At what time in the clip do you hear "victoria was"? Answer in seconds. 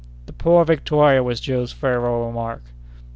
0.65-1.39